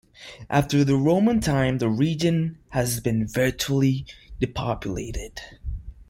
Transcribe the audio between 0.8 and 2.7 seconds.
the Roman time the region